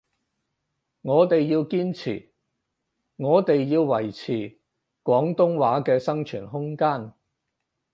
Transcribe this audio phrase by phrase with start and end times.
[1.03, 2.31] 我哋要堅持，
[3.17, 4.59] 我哋要維持
[5.03, 7.13] 廣東話嘅生存空間